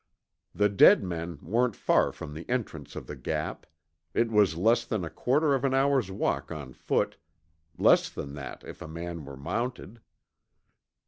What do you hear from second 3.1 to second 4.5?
Gap; it